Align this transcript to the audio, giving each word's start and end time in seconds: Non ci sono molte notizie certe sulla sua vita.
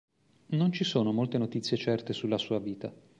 Non 0.53 0.71
ci 0.71 0.83
sono 0.83 1.11
molte 1.13 1.37
notizie 1.37 1.77
certe 1.77 2.11
sulla 2.11 2.39
sua 2.39 2.57
vita. 2.57 2.91